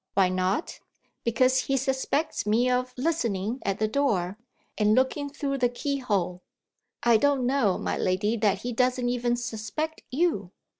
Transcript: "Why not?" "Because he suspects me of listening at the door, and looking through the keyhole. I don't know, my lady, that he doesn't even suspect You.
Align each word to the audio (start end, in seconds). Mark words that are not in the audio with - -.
"Why 0.15 0.29
not?" 0.29 0.79
"Because 1.23 1.59
he 1.65 1.77
suspects 1.77 2.47
me 2.47 2.71
of 2.71 2.91
listening 2.97 3.59
at 3.63 3.77
the 3.77 3.87
door, 3.87 4.39
and 4.75 4.95
looking 4.95 5.29
through 5.29 5.59
the 5.59 5.69
keyhole. 5.69 6.41
I 7.03 7.17
don't 7.17 7.45
know, 7.45 7.77
my 7.77 7.97
lady, 7.99 8.35
that 8.37 8.61
he 8.61 8.73
doesn't 8.73 9.09
even 9.09 9.35
suspect 9.35 10.01
You. 10.09 10.53